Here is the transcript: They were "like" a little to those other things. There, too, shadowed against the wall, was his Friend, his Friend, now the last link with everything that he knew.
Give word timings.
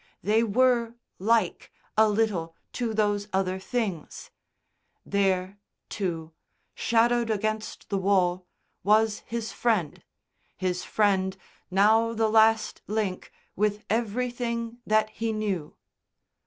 They 0.23 0.41
were 0.41 0.95
"like" 1.19 1.71
a 1.95 2.09
little 2.09 2.55
to 2.73 2.91
those 2.91 3.27
other 3.31 3.59
things. 3.59 4.31
There, 5.05 5.59
too, 5.89 6.33
shadowed 6.73 7.29
against 7.29 7.89
the 7.89 7.99
wall, 7.99 8.47
was 8.83 9.19
his 9.27 9.51
Friend, 9.51 10.03
his 10.57 10.83
Friend, 10.83 11.37
now 11.69 12.13
the 12.15 12.29
last 12.29 12.81
link 12.87 13.31
with 13.55 13.85
everything 13.91 14.79
that 14.87 15.11
he 15.11 15.31
knew. 15.31 15.77